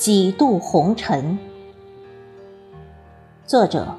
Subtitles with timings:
[0.00, 1.38] 几度红尘。
[3.46, 3.98] 作者：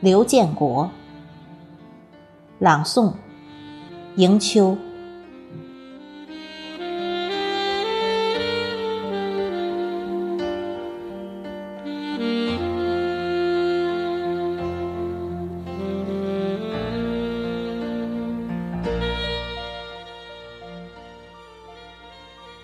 [0.00, 0.88] 刘建国。
[2.60, 3.12] 朗诵：
[4.14, 4.78] 迎秋。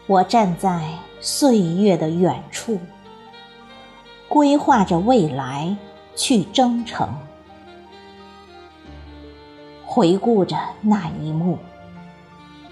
[0.07, 2.81] 我站在岁月的远处，
[4.27, 5.77] 规划着未来
[6.17, 7.09] 去征程。
[9.87, 11.59] 回顾着那一幕，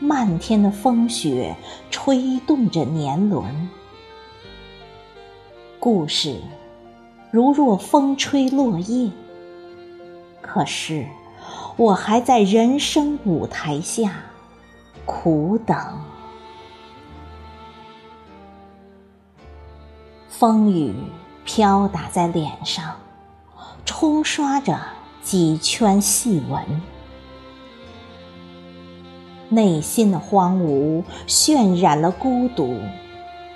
[0.00, 1.54] 漫天的风雪
[1.92, 3.68] 吹动着年轮，
[5.78, 6.40] 故事
[7.30, 9.12] 如若风吹落叶。
[10.42, 11.06] 可是，
[11.76, 14.24] 我还在人生舞台下
[15.06, 15.76] 苦等。
[20.40, 20.94] 风雨
[21.44, 22.96] 飘打在脸上，
[23.84, 24.80] 冲刷着
[25.22, 26.80] 几圈细纹。
[29.50, 32.80] 内心的荒芜渲染了孤独，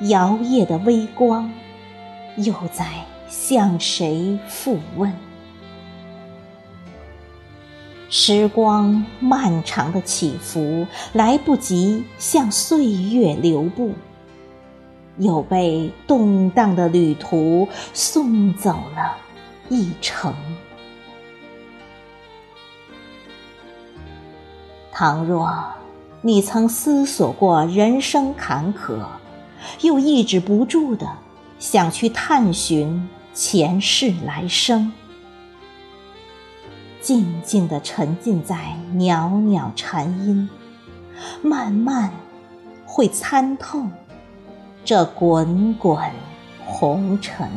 [0.01, 1.51] 摇曳的微光，
[2.37, 2.87] 又在
[3.31, 5.11] 向谁复问？
[8.11, 13.95] 时光漫长的起伏，来不及向岁月留步。
[15.19, 19.17] 又被动荡的旅途送走了
[19.69, 20.35] 一程。
[24.93, 25.53] 倘若
[26.21, 29.05] 你曾思索过人生坎坷，
[29.83, 31.07] 又抑制不住的
[31.59, 34.93] 想去探寻前世来生，
[37.01, 40.49] 静静的沉浸在袅袅禅音，
[41.43, 42.13] 慢慢
[42.87, 43.85] 会参透。
[44.85, 45.99] 这滚滚
[46.67, 47.49] 红尘，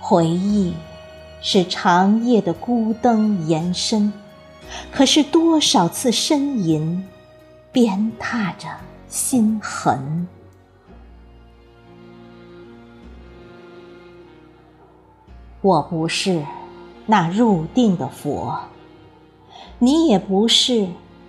[0.00, 0.74] 回忆
[1.40, 4.12] 是长夜的孤灯延伸，
[4.90, 7.06] 可是多少次呻吟，
[7.70, 8.66] 鞭挞着
[9.06, 10.26] 心痕。
[15.60, 16.44] 我不是
[17.06, 18.58] 那入定的佛，
[19.78, 20.88] 你也不是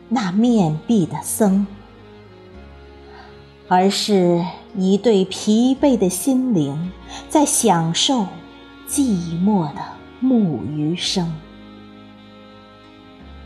[0.09, 1.67] 那面壁的僧。
[3.69, 4.45] 而是
[4.77, 6.89] 一对疲惫的心灵，
[7.27, 8.25] 在享受
[8.87, 9.01] 寂
[9.43, 9.81] 寞的
[10.21, 11.33] 木鱼声。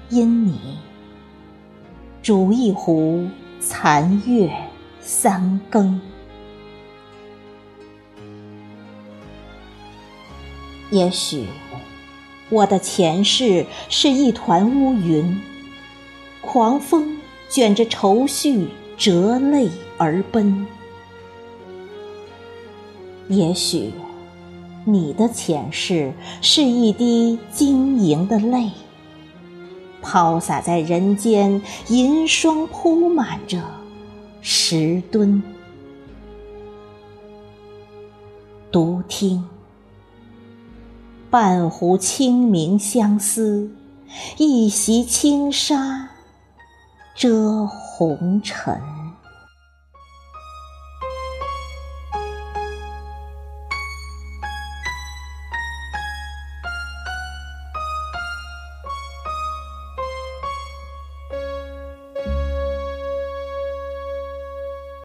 [0.10, 0.78] 因你
[2.22, 3.28] 煮一壶
[3.60, 4.52] 残月
[5.00, 6.00] 三更。
[10.92, 11.48] 也许
[12.50, 15.42] 我的前世是一团乌云，
[16.42, 17.18] 狂风
[17.50, 18.68] 卷着愁绪。
[18.98, 19.68] 折泪
[20.02, 20.66] 而奔。
[23.28, 23.92] 也许
[24.84, 28.72] 你的前世是一滴晶莹的泪，
[30.02, 33.62] 抛洒在人间，银霜铺满着
[34.42, 35.44] 石墩。
[38.72, 39.48] 独听
[41.30, 43.70] 半壶清明相思，
[44.38, 46.10] 一袭轻纱
[47.16, 48.82] 遮红尘。